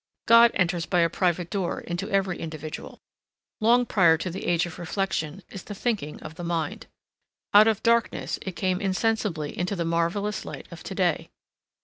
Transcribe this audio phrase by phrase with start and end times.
[0.25, 2.97] God enters by a private door into every individual.
[3.59, 6.87] Long prior to the age of reflection is the thinking of the mind.
[7.53, 11.29] Out of darkness it came insensibly into the marvellous light of to day.